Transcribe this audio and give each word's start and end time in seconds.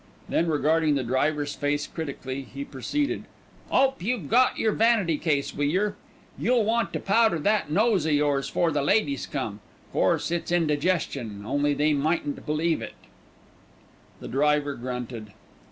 Then 0.27 0.47
regarding 0.47 0.95
the 0.95 1.03
driver's 1.03 1.53
face 1.53 1.85
critically, 1.85 2.41
he 2.41 2.65
proceeded: 2.65 3.25
"'Ope 3.69 4.01
you've 4.01 4.29
got 4.29 4.57
yer 4.57 4.71
vanity 4.71 5.19
case 5.19 5.53
wi' 5.53 5.65
yer. 5.65 5.95
You'll 6.39 6.65
want 6.65 6.91
to 6.93 6.99
powder 6.99 7.37
that 7.37 7.69
nose 7.69 8.07
o' 8.07 8.09
yours 8.09 8.49
'fore 8.49 8.71
the 8.71 8.81
ladies 8.81 9.27
come. 9.27 9.59
Course 9.93 10.31
it's 10.31 10.51
indigestion, 10.51 11.43
only 11.45 11.75
they 11.75 11.93
mightn't 11.93 12.47
believe 12.47 12.81
it." 12.81 12.93
The 14.19 14.27
driver 14.27 14.73
grunted. 14.73 15.33